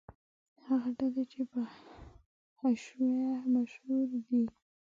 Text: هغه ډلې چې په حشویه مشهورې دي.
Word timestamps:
هغه 0.65 0.89
ډلې 0.97 1.23
چې 1.31 1.41
په 1.51 1.61
حشویه 2.59 3.29
مشهورې 3.55 4.19
دي. 4.27 4.43